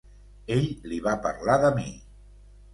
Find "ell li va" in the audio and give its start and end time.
0.55-1.15